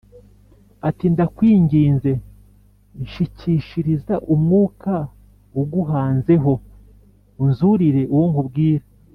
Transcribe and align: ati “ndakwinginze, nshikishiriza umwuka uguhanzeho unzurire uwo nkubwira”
ati 0.87 1.05
“ndakwinginze, 1.13 2.11
nshikishiriza 3.03 4.15
umwuka 4.33 4.93
uguhanzeho 5.61 6.53
unzurire 7.43 8.03
uwo 8.13 8.25
nkubwira” 8.31 8.85